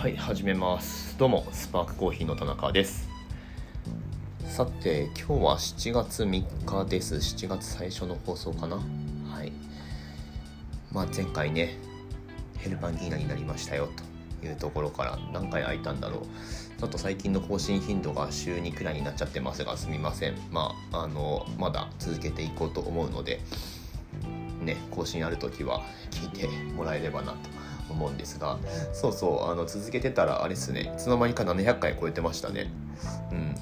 [0.00, 1.18] はい始めます。
[1.18, 3.06] どうもスパークコーヒーの田中です。
[4.46, 7.16] さて今日は7月3日です。
[7.16, 8.76] 7月最初の放送かな。
[8.76, 9.52] はい。
[10.90, 11.76] まあ前回ね
[12.56, 13.90] ヘルパンギーナになりましたよ
[14.40, 16.80] というところから何回空いたんだろう。
[16.80, 20.34] ちょっと最近の更新頻度が週2くらいになっちゃってますがすみません。
[20.50, 23.42] まああのまだ続けていこうと思うので
[24.62, 27.59] ね更新ある時は聞いてもらえればなと。
[27.92, 28.58] 思うんですが
[28.92, 32.70] そうそうあの続けてたらあれですねいつの間にか700回超えてましたね。
[33.32, 33.54] うん。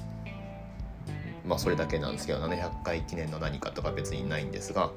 [1.45, 4.91] まあそれだけなんですけど700回記念の何かとか別にないんですが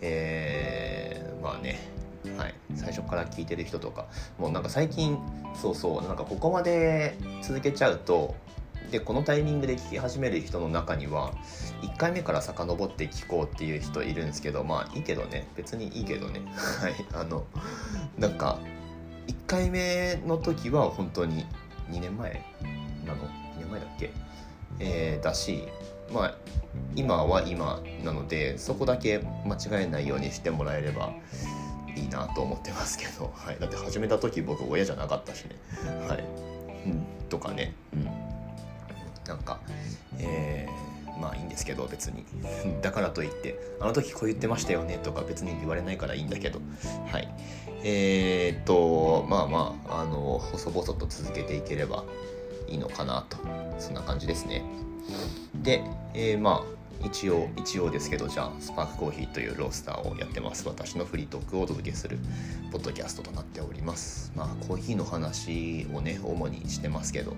[0.00, 1.80] えー、まあね
[2.38, 4.06] はい、最初から聞いてる人とか
[4.38, 5.16] もうなんか最近
[5.54, 8.34] そうそうなんかここまで続けちゃうと
[8.90, 11.32] でこのタイミングで聞き始める人の中には
[11.82, 15.46] 1回目から遡って聞こうっていう人いるんですけどまあいいけどね。
[15.56, 16.40] 別にいいけどね。
[16.80, 16.94] はい。
[17.12, 17.44] あの
[18.18, 18.60] なんか
[19.26, 21.46] 1回目の時は本当に
[21.90, 22.42] 2年前
[23.06, 23.24] なの
[23.56, 24.10] ？2年前だっけ、
[24.78, 25.68] えー、だし
[26.12, 26.34] まあ
[26.94, 31.12] 今は今なのでそこだけ間違えないようにしてもらえれば
[31.96, 35.56] いいなと思ってますけど、はい、だって始めた時僕親じゃなかったしね。
[36.08, 36.24] はい、
[36.86, 37.74] うん、とかね。
[37.94, 38.04] うん。
[39.26, 39.58] なんか
[40.18, 42.24] えー、まあいいんですけど別に。
[42.82, 46.60] だからといってあの時こう言ってましたよねとか別に言われないからいいんだけど。
[47.10, 47.28] はい。
[47.82, 52.04] えー、っとまあまああの細々と続けていければ
[52.68, 53.38] いいのかなと。
[53.78, 54.62] そんな感じですね。
[55.54, 55.82] で、
[56.14, 60.66] えー、まあ一応一応ですけどじゃあスパークコーヒーというロースターをやってます。
[60.66, 62.18] 私のフリートークをお届けする
[62.72, 64.32] ポッドキャストとなっております。
[64.34, 67.36] まあコーヒーの話をね主にしてますけど。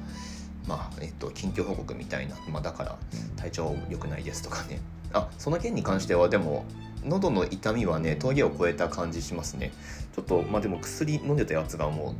[0.68, 2.98] まあえっと近況報告みたいな、まあ、だから
[3.36, 4.80] 体調良くないですとかね。
[5.12, 6.66] あその件に関してはでも
[7.04, 9.72] 喉の痛みはね峠を越えた感じしますね。
[10.14, 12.14] ちょっとまあでも薬飲んでたやつがも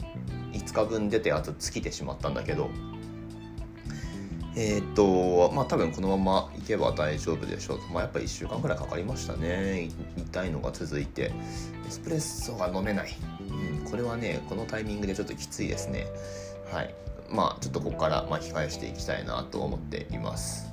[0.53, 2.71] う5日分出たやつ尽きてしまったんだけど。
[4.56, 7.81] えー、っとまあ多分このままいけば大丈夫でしょう。
[7.93, 9.89] まあやっぱり1週間くらいかかりましたね。
[10.17, 11.33] 痛いのが続いて。
[11.87, 16.06] エスプレッソが飲めない、うん、これはねこのタイミングでちょっときついですね。
[16.72, 16.95] はい。
[17.31, 20.72] まあちょっとここから巻き返していきたいなと思っています。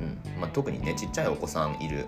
[0.00, 0.40] うん。
[0.40, 2.06] まあ、特にねちっちゃいお子さんいる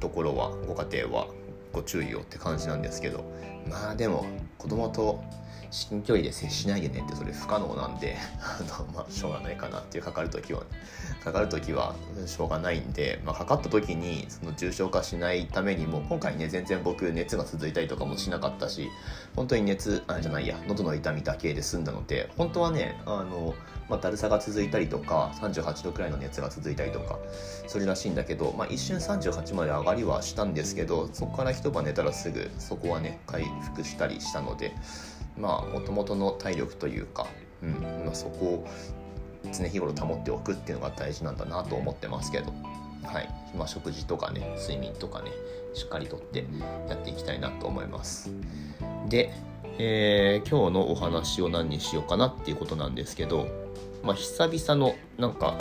[0.00, 1.26] ところはご家庭は？
[1.74, 3.24] ご注意をって感じなんですけど
[3.68, 4.24] まあでも
[4.56, 5.22] 子供と
[5.74, 10.62] 至近距離で接しないでねってそれ不可能なんで あの、まあ、しょうがないかなっていうかかる時は、
[11.24, 11.96] かかる時は
[12.26, 18.88] しょうがないんで、まあ、かかった時にその重症化しないためにも今回ね全然僕熱が続いたりとかもしなかったし
[19.34, 23.54] 本当に熱あじゃないや喉の痛みだけで済んだので本当はねあの、
[23.88, 27.18] まあ、だるさが続いたりとか38度くらいの熱が続いたりとか
[27.66, 34.74] それらしいんだけど、まあ、一瞬38まで上がりはしたんですけどそこから一晩寝たらすぐそこはね回復したりしたので。
[35.38, 37.26] まあもともとの体力というか、
[37.62, 37.70] うん
[38.04, 38.68] まあ、そこを
[39.52, 42.52] 常日頃保っておくっていうのが大事なんだなと思ってますけど、
[43.02, 45.30] はいまあ、食事とかね睡眠とかね
[45.74, 46.46] しっかりとって
[46.88, 48.30] やっていきたいなと思います
[49.08, 49.32] で、
[49.78, 53.63] えー、今日のお話を何にしようかなっていうことなんですけど、
[54.04, 55.56] まあ、久々のなんか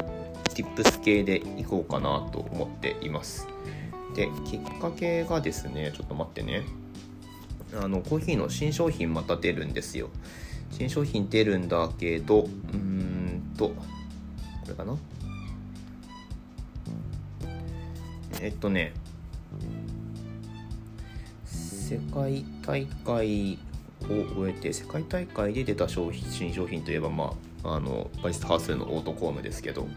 [0.49, 3.47] tips 系でいこうかなと思っています。
[4.15, 6.63] できっかけがですねちょっと待ってね。
[7.81, 10.09] あのコーヒーの新商品また出るんですよ。
[10.71, 13.75] 新商品出るんだけどうーんとこ
[14.67, 14.95] れかな？
[18.41, 18.93] えっとね
[21.45, 23.57] 世界大会
[24.03, 29.87] を終えて世界大会で出た商品新商品といえばまああのバリスタハウスのオートコームですけど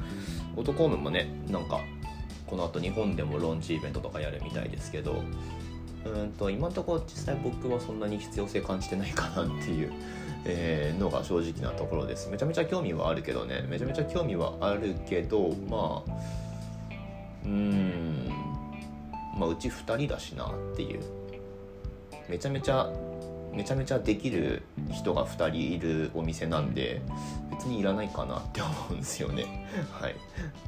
[0.56, 1.80] オートコームもねなんか
[2.46, 5.24] この後日本でもローンチイベントとかやるみたいですけど
[6.06, 9.92] うんと今のところ実際僕はそんなに必要性感じてないかなっていう、
[10.44, 12.28] えー、のが正直なところです。
[12.28, 13.66] めちゃめちゃ興味はあるけどね。
[13.68, 16.12] めちゃめちゃ興味はあるけどまあ
[17.44, 18.30] うん
[19.36, 21.00] まあうち2人だしなっていう。
[22.28, 22.90] めちゃめちゃ
[23.56, 24.62] めちゃめちゃできる
[24.92, 27.00] 人が2人いるお店なんで
[27.50, 29.66] 別にいらないかなって思うんですよね。
[29.98, 30.14] はい、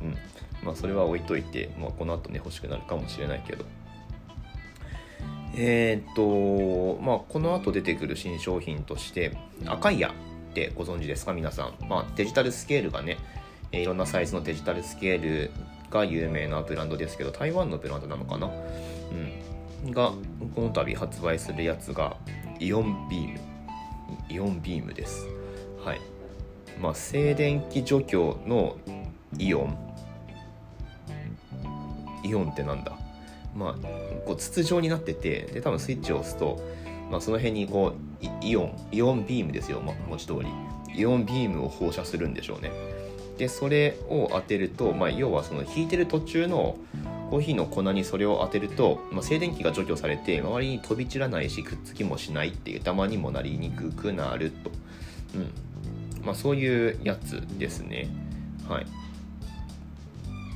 [0.00, 0.16] うん。
[0.64, 3.64] まあ、それは置いといて、まあ、この後ね欲しくなるかもしれないけど。
[5.54, 9.36] えー、っと、まあ、この後出てくる新商品として、
[9.66, 10.12] 赤い屋っ
[10.54, 11.34] てご存知ですか？
[11.34, 11.74] 皆さん。
[11.88, 13.18] まあ、デジタルスケールがね、
[13.72, 15.50] いろんなサイズのデジタルスケール
[15.90, 18.46] が有名なブランドですけど、台湾のブランドなのかな？
[18.46, 19.47] うん。
[19.90, 20.12] が、
[20.54, 22.16] この度発売するやつが、
[22.58, 23.38] イオンビーム。
[24.30, 25.26] イオンビームです。
[25.84, 26.00] はい。
[26.80, 28.76] まあ、静電気除去の
[29.38, 29.78] イオン。
[32.24, 32.92] イオンってなんだ？
[33.54, 33.74] まあ、
[34.26, 36.60] こう筒状になっててで多分スイッチを押すと、
[37.10, 42.70] まあ、その辺にこうイオンイオンビームですよ、ま、文字通りイオンビームを放射するんでしょうね
[43.38, 46.76] でそれを当てると、まあ、要はその引いてる途中の
[47.30, 54.70] コーヒーの粉にそれを当てると、まあ、静電気が除去されて周りに飛び散らないしくっつきもしないっていうダマにもなりにくくなると、
[55.34, 56.24] うん。
[56.24, 58.08] まあ、そういうやつですね。
[58.68, 58.86] はい。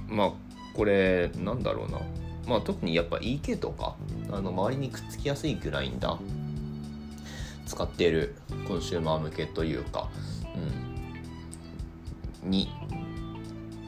[0.09, 0.33] まあ
[0.75, 2.01] これなんだろうな。
[2.47, 3.95] まあ特にやっぱ EK とか
[4.31, 6.19] あの周りにくっつきやすいグラインダー
[7.67, 8.35] 使っている
[8.67, 10.11] コンシューマー向けというか、
[12.45, 12.69] うん、に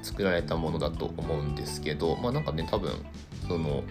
[0.05, 2.93] 作られたものだと思うんですけどまあなんかね多分
[3.49, 3.83] その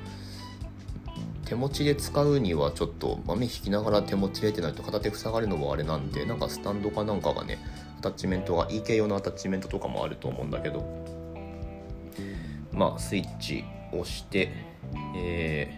[1.45, 7.59] 手持ちで使うにはちょっと豆引きながら手持ちでってないと片手塞がるのもあれなんでなんかスタンドかなんかがね
[7.99, 11.13] アタッチメントが EK 用のアタッチメントとかもあると思うんだけど。
[12.73, 14.51] まあスイッチ押して、
[15.15, 15.77] え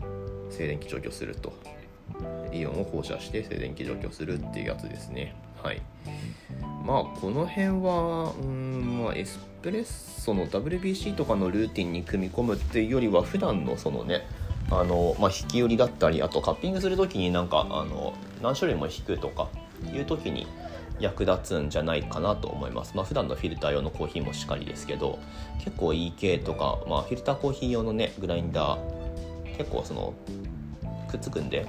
[0.00, 1.52] ー、静電気除去すると。
[2.52, 5.36] イオンを放射して静電気除去するっていうやつですね。
[5.62, 5.80] はい。
[6.84, 14.26] まあこの辺はうんまあエスプレッソの WBC とかのルーティンに組み込むっていうよりは普段のそのね
[14.70, 19.48] あの、まあ、引き売りだったりあとカッピングする時になんかあの何種類も引くとか
[19.92, 20.46] いう時に
[20.98, 22.94] 役立つんじゃないかなと思います。
[22.94, 25.18] まあ普段のフィルター用のコーヒーもしっかりですけど
[25.58, 30.14] 結構 EK とか、まあ、フィルターコーヒー用のねグラインダー結構その
[31.10, 31.66] くっつくんで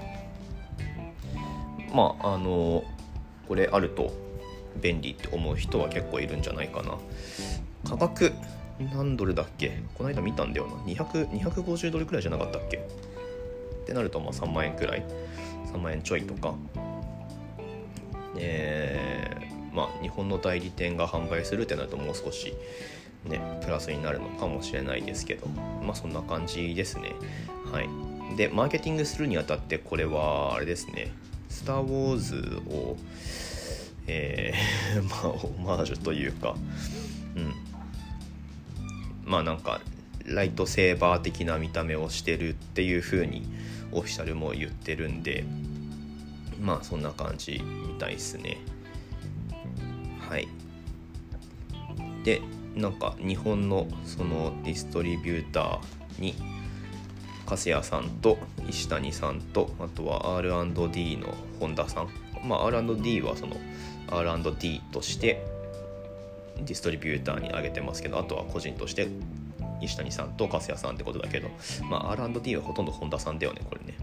[1.93, 2.83] まああの
[3.47, 4.30] これあると
[4.79, 6.97] 便利って思う人は結構いるんじゃないかな。
[7.83, 8.31] 価格
[8.93, 9.81] 何ドルだっけ？
[9.95, 10.73] この間見たんだよな。
[10.91, 12.77] 200 250ドルくらいじゃなかったっけ？
[12.77, 12.81] っ
[13.85, 15.03] てなるとまあ3万円くらい。
[15.73, 16.55] 3万円ちょいとか。
[18.37, 22.53] えー、まあ日本の代理店が販売するってなるともう少し
[23.25, 25.47] ねプラスになるのかもしれないですけど。
[25.47, 27.11] まあそんな感じですね。
[27.71, 27.89] はい。
[28.37, 31.11] でマーケティングするにあたってこれはあれですね。
[31.49, 32.95] スター・ウォーズを
[34.11, 36.55] えー、 まあオマージュというか
[37.35, 37.53] うん。
[39.23, 39.81] まあなんか
[40.25, 43.43] ライトセーバー的な見た目をしてるっていう風に
[43.91, 45.45] オフィシャルも言ってるんで
[46.61, 48.57] まあそんな感じみたいですね。
[50.19, 50.47] はい。
[52.23, 52.41] で
[52.75, 56.35] なんか日本のそのディストリビューターに
[57.45, 58.37] 粕谷さんと
[58.69, 62.09] 石谷さんとあとは R&D の本田さん
[62.43, 63.57] まあ R&D はその
[64.09, 65.45] R&D として
[66.57, 69.07] ディストリビューターに上げてますけどあとは個人として
[69.79, 71.49] 西谷さんと粕谷さんってことだけど、
[71.89, 73.97] まあ、R&D はほとんど本田さんだよねこれね。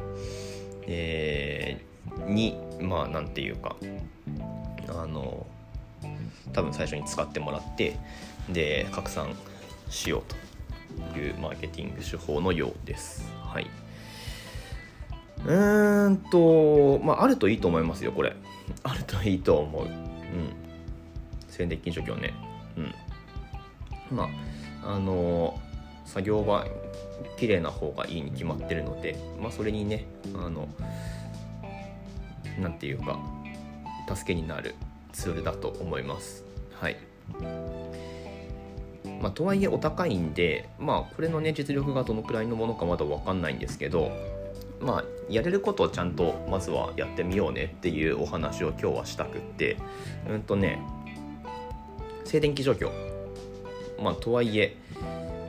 [0.91, 3.77] えー、にまあなんていうか
[4.89, 5.47] あの
[6.53, 7.97] 多分最初に使ってもらって
[8.49, 9.29] で拡散
[9.91, 13.31] しようというマーケティング手法のようです。
[13.43, 13.67] はい。
[15.47, 18.35] うーんと、まあ、あるといいと思いますよ、これ。
[18.83, 19.85] あるといいと思う。
[19.85, 19.91] うん。
[21.49, 22.35] 静電気除去ね。
[24.11, 24.17] うん。
[24.17, 24.29] ま
[24.83, 26.67] あ、あのー、作業は
[27.37, 30.69] 綺麗な方がいいに決まってるので、まあ、それにね、あの、
[32.61, 33.19] なんていうか、
[34.15, 34.75] 助けになる
[35.13, 36.45] ツールだと思います。
[36.81, 36.97] はい。
[39.21, 44.13] まあ、とはいえお高いんで、まあ、これのね、実力がどのくらいのものかまだわかんないんですけど、
[44.81, 49.77] まあ、やれることをちゃんとまずはやってみようねっていうお話を今日はしたくって。
[50.29, 50.79] うんとね
[52.29, 52.93] 静電気除去
[54.03, 54.77] まあとはいえ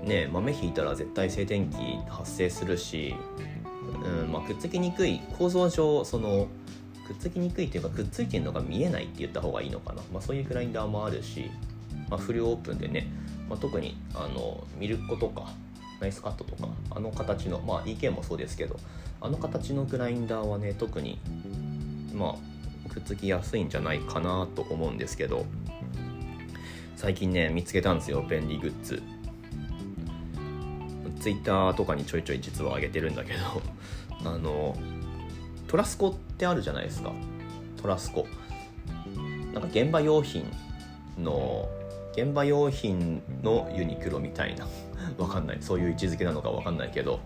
[0.06, 1.76] ね豆引いたら絶対静電気
[2.10, 3.16] 発生するし、
[4.06, 6.48] うんまあ、くっつきにくい構造上その
[7.06, 11.52] くっつきにくいというかくっついてるのが見えないって言った方がいいのかな、まあ、そういうグラインダーもあるし、
[12.10, 13.08] まあ、フルオープンでね、
[13.50, 15.52] まあ、特にあのミルコとか
[16.00, 18.78] ナイスカットとかあの形のまあ EK もそうですけど
[19.22, 21.20] あの形のグラインダーはね特に
[22.14, 25.46] まあくっつきやすいんじゃないかなと思うんですけど
[26.96, 29.02] 最近ね見つけたんですよ便利グッズ。
[31.20, 33.40] Twitter とかにちょいちょい実は上げてるんだけど
[34.30, 34.76] あの
[35.68, 37.12] トラスコってあるじゃないですか。
[37.82, 38.26] トラスコ。
[39.54, 40.46] なんか現場用品
[41.18, 41.68] の
[42.14, 44.68] 現場用品のユニクロみたいな。
[45.20, 45.58] わかんない。
[45.62, 47.20] そういう位置づけなのかわかんないけど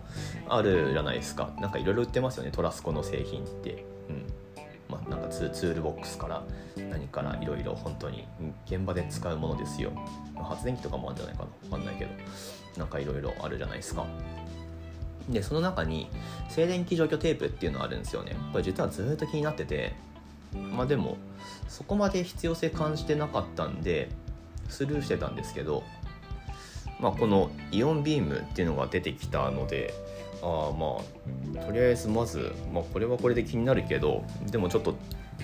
[0.48, 1.52] あるじゃないですか。
[1.60, 2.50] なんかいろいろ売ってますよね。
[2.50, 3.84] トラスコの製品って。
[4.08, 4.26] うん。
[4.88, 6.42] まあなんかツールボックスから
[6.76, 8.26] 何からいろいろ本当に
[8.66, 9.92] 現場で使うものですよ。
[10.36, 11.70] 発電機とかもあるんじゃないかな。
[11.70, 12.10] わかんないけど。
[12.76, 14.04] なんかいろいろあるじゃないですか。
[15.28, 16.10] でその中に
[16.50, 18.36] 静電気除去テープっていうのがあるんですよね。
[18.52, 19.94] これ実はずっと気になってて。
[20.54, 21.16] まあでも
[21.68, 24.08] そこまで必要性感じてなかったんで
[24.68, 25.82] スルーしてたんですけど
[27.00, 29.92] まあ、このイオンビームっていうのが出てきたので
[30.42, 30.98] あま
[31.60, 34.96] あとりあえずまず、まあ、これはこれで気になるけどでもちょっと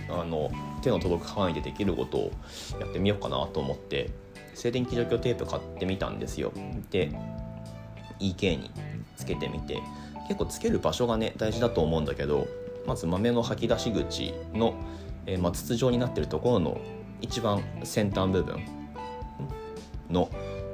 [0.08, 0.50] あの
[0.82, 2.32] 手の届く範囲でできることを
[2.78, 4.10] やってみようかなと思って
[4.54, 6.52] 静電気除去テープ買ってみたんですよ。
[6.90, 7.10] で
[8.20, 8.70] EK に
[9.16, 9.80] つけてみて
[10.28, 12.46] 結構つける場所がね大事だと思うんだけど
[12.86, 14.74] まず豆の吐き出し口の、
[15.26, 16.80] えー、まあ、筒状になってるところの
[17.20, 18.60] 一番先端部分
[20.10, 20.28] の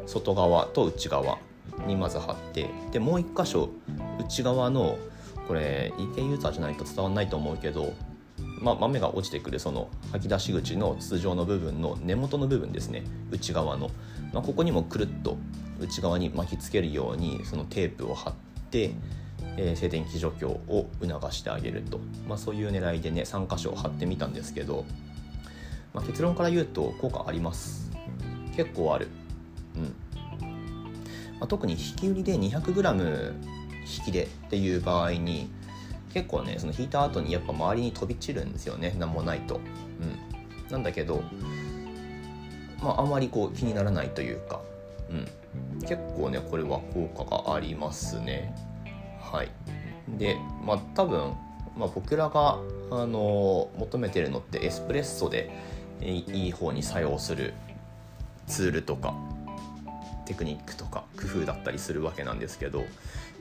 [0.06, 1.38] 外側と内側
[1.86, 3.70] にまず貼ってでもう一箇所
[4.18, 4.98] 内側の
[5.46, 7.92] これ EK ユーザーじゃないと伝わんないと思うけど、
[8.60, 13.04] まあ、豆が落ちてくるその吐き出し口の筒状の部分の根元の部分ですね。
[13.30, 13.90] 内側の、
[14.32, 15.36] まあ、ここにもくるっと
[15.80, 18.34] 内側に巻きつけるようにそのテープを貼っ
[18.70, 18.90] て、
[19.56, 24.84] えー、静電気除去を促してあげると、まあ、そういう狙いでね3箇所貼ってみたんですけど、
[25.94, 27.90] まあ、結論から言うと効果あります。
[28.56, 29.08] 結構ある。
[29.76, 29.85] うん。
[31.38, 33.35] まあ、特に引き売りで 200g
[33.99, 35.50] 引きでっていう場合に
[36.12, 39.56] 結構ねその引いた後にやっぱ周りに飛び散るんですよね何もないと。
[39.56, 41.23] うん、なんだけど、
[42.83, 44.61] まあ、あんまりこう気にならないというか、
[45.11, 48.54] うん、結構ねこれは効果がありますね。
[49.21, 49.50] はい、
[50.09, 51.35] でまあ多分、
[51.76, 52.59] まあ、僕らが、
[52.90, 55.50] あの求めてるのってエスプレッソで
[56.00, 57.52] いい方に作用する
[58.47, 59.12] ツールとか
[60.26, 62.85] テクニックとか工夫だったりするわけなんですけど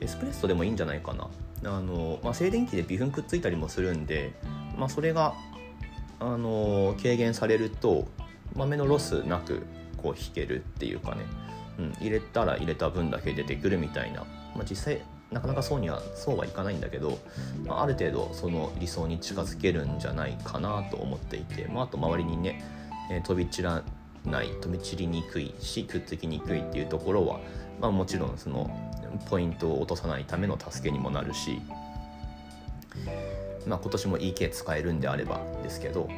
[0.00, 1.28] エスプレッソでもいいんじゃないかな。
[1.64, 4.32] あの、まあ、静電気で微粉くっついたりもするんで、
[4.76, 5.34] まあ、それが
[6.20, 8.06] あの軽減されると
[8.54, 9.66] 豆のロスなく
[9.96, 11.22] こう引けるっていうかね、
[11.78, 14.20] うん、入れたら入れた分だけ出てくるみたいな、
[14.54, 17.18] まあ、実際なかなかそうにはそうはいかないんだけど、
[17.66, 22.62] まあ、ある程度その理想に近づけるんじゃないかなと思っていて、まあ、あと周りにね、
[23.10, 23.82] えー、飛び散ら
[24.26, 27.40] ない飛び散りにくいしくっつきにくいっていうところは、
[27.80, 28.70] まあ、もちろんその
[29.28, 31.60] ポイントを落とさないための助けにもなるし、
[33.66, 36.08] まあ、今年も EK 使えるんであればですけど、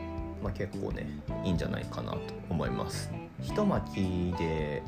[0.43, 1.07] まあ、結構ね
[1.45, 2.19] いいんじゃないかなと
[2.51, 3.11] 思います。
[3.43, 4.83] 一巻きで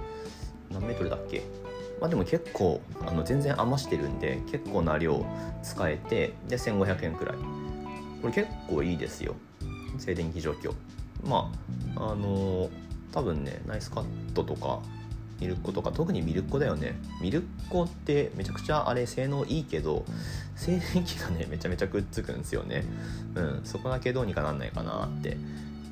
[0.71, 1.43] 何メートルだっけ？
[2.01, 5.25] まあでも結構あの全然余してるんで結構な量
[5.63, 7.37] 使えてで1500円くらい。
[8.23, 9.35] これ結構いいですよ。
[9.99, 10.75] 静電気除去。
[11.23, 11.53] ま
[11.97, 14.81] ああのー多分ねナイスカットとか
[15.41, 16.99] ミルッコとか特にミルッコだよね。
[17.23, 20.05] ミルッコってめちゃくちゃあれ性能いいけど
[20.55, 22.85] 静電気がねめちゃめちゃくっつくんですよね。
[23.35, 25.37] うんそこだけどうにかなんないかなって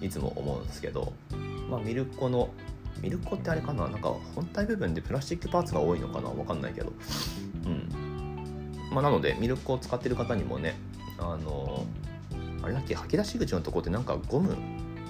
[0.01, 1.13] いつも思うんですけど。
[1.71, 2.51] まあミルッコの
[3.01, 3.89] ミルッコってあれかな？
[3.89, 6.29] なんか本体部分でプラスチックパーツが多いのかな？
[6.31, 6.93] わかんないけど。
[7.65, 7.89] うん。
[8.91, 10.75] まあなのでミルッコを使ってる方にもね
[11.19, 11.87] あの
[12.63, 12.95] あれだっけ？
[12.95, 14.57] 吐き出し口のとこってなんかゴム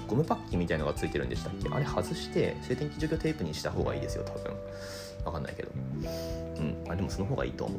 [0.09, 1.69] ゴムパッキンみたいのがついてるんでしたっけ？
[1.69, 4.57] あれ外して静電気除去テープにした方がいいですよ多分。
[5.25, 5.71] わかんないけど。
[5.75, 6.85] うん。
[6.89, 7.77] あでもその方がいいと思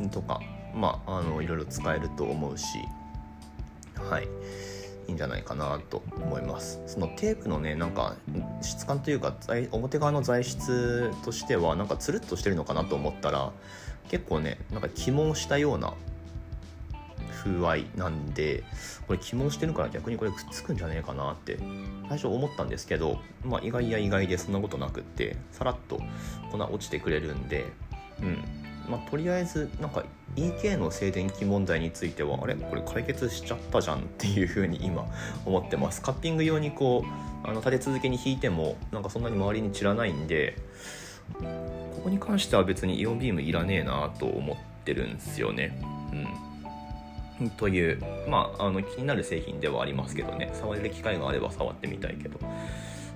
[0.00, 0.08] う。
[0.08, 0.40] とか
[0.74, 2.78] まああのいろいろ使えると思うし。
[3.96, 4.28] はい。
[5.08, 6.80] いいんじゃないかなと思います。
[6.86, 8.14] そのテープのねなんか
[8.60, 9.34] 質感というか
[9.72, 13.52] 表側の材質としてはなんかつるっとしてるのかなと思ったら
[14.08, 15.94] 結構ねなんか起毛したような
[17.42, 18.62] 風合なんで
[19.06, 21.58] これ起毛してるから逆にこれくっつくんじゃねえかなって
[22.08, 26.00] 最初思ったんですけど、まあ、意外や意外でそんなことなくってさらっと
[26.50, 27.66] 粉落ちてくれるんで
[28.20, 28.44] うん。
[28.88, 32.56] まあ、とりあえずなんか EK の静電気問題についてはあれ？
[32.56, 35.06] これ解決しちゃったじゃんっていうふうに今
[35.46, 36.02] 思ってます。
[36.02, 40.56] カッピング用にこうあの立て続けに引いてもなんかそんなに周りに散らないんで
[41.38, 45.78] ここに関しては別にイオンビームいらねえなと思ってるんですよね。
[46.12, 46.51] うん。
[47.50, 50.50] という、まあ、あの気になる製品ではありますけどね。
[50.54, 52.38] 触れる機会があれば触ってみたいけど、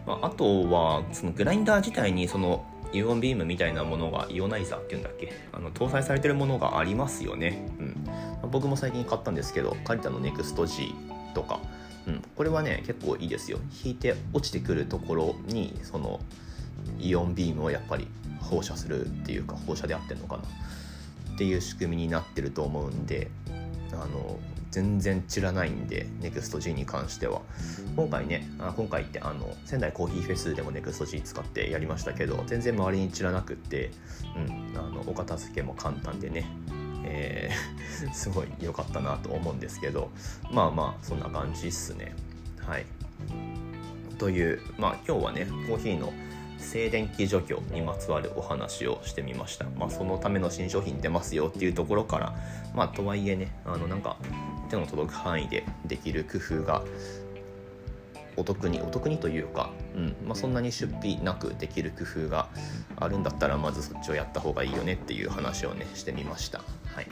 [0.06, 5.32] まあ、あとはそのグラインダー自体にそのイオンビームみたいなものがイオナイザーっていうんだっけ？
[5.52, 10.94] あの搭載されてるものがありますよね、うん、僕も最近買ったんですけどカリタのネクスト G
[11.34, 11.60] とか、
[12.06, 13.58] うん、これはね結構いいですよ。
[13.84, 16.20] 引いて落ちてくるところにその
[17.00, 18.06] イオンビームをやっぱり
[18.40, 20.42] 放射するっていうか放射であってんのかな？
[21.34, 23.28] っていう仕組みになってると思うんで
[24.02, 24.38] あの
[24.70, 27.42] 全然散らないんで NEXTG に関しては。
[27.96, 33.90] 今回ねあ今回ってあの仙台コーヒーフェスでも NEXTG 使ってやりましたけど全然周りに散らなくって、
[34.36, 36.46] うん、あのお片付けも簡単でね
[37.06, 40.10] えー、 すごい良かったなと思うんですけど
[40.50, 42.14] まあまあそんな感じっすね。
[42.58, 42.84] はい。
[44.18, 46.12] というまあ今日はねコーヒーの
[46.58, 52.34] 静電気除去にまつわるお話をしてみました、まあ、そのための新商品出ますよっていうところから
[52.74, 54.16] まあとはいえねあのなんか
[54.68, 56.82] 手の届く範囲でできる工夫が
[58.36, 62.48] お得にお得にというか、うんまあ、そんなに出費なくできる工夫が
[62.96, 66.58] あるんだったらまずそっちをやった方がいいよねっていう話をねしてみました。
[66.86, 67.06] はい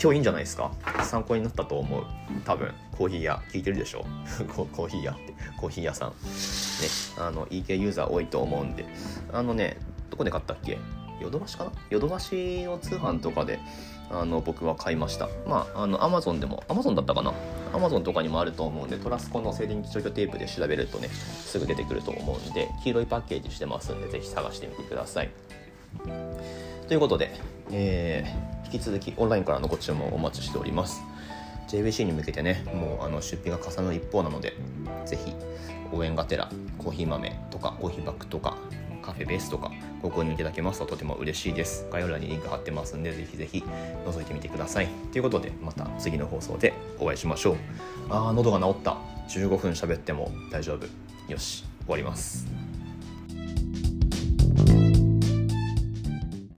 [0.00, 0.70] 今日いいんじゃないですか？
[1.02, 2.04] 参考になったと思う。
[2.44, 2.72] 多分。
[2.96, 3.42] コーヒー屋。
[3.52, 4.04] 聞いてるでしょ？
[4.54, 5.34] コーヒー屋って。
[5.56, 6.10] コーヒー屋さん。
[6.10, 6.14] ね。
[7.18, 8.84] あの EK ユーザー多いと思うんで。
[9.32, 9.76] あのね
[10.10, 10.78] どこで買ったっけ？
[11.20, 11.72] ヨドバシかな？
[11.90, 13.58] ヨドバシの通販とかで
[14.08, 15.28] あの僕は買いました。
[15.48, 16.62] まああのアマゾンでも。
[16.68, 17.32] アマゾンだったかな？
[17.72, 25.30] アマゾンとかにもあると思うんでトラスコの静電気除去テープで調べるとねすぐ出てくると思うんで黄色いパッケージしてますんでぜひ探してみてください。
[26.88, 27.30] ということで、
[27.70, 31.02] えー、引き続きオンラインからのご注文お待ちしております。
[31.68, 34.54] JBC に向けてねもうあの出費が重なる一方なので
[35.04, 35.34] ぜひ
[35.92, 38.56] 応援がてらコーヒー豆とかコーヒーバッグとか
[39.02, 39.70] カフェベースとか
[40.02, 41.86] ご購入いただけますととても嬉しいです。
[41.90, 43.64] 概要欄にリンク貼ってますんでぜひぜひ
[44.06, 44.88] 覗いてみてください。
[45.12, 47.56] ということでまた次の放送でお会いしましょう。
[48.10, 48.96] あー喉が治った。
[49.28, 50.86] 15分喋っても大丈夫。
[51.30, 52.57] よし終わります。